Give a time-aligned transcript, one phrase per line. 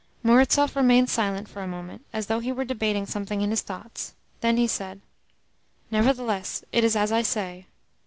[0.23, 4.15] Murazov remained silent for a moment, as though he were debating something in his thoughts.
[4.39, 4.99] Then he said:
[5.91, 7.67] "Nevertheless it is as I say.